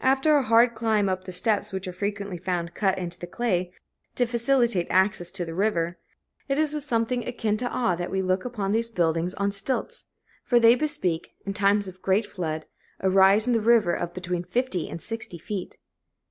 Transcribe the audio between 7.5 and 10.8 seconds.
to awe that we look upon these buildings on stilts, for they